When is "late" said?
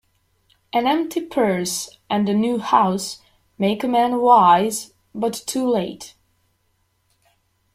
5.69-6.15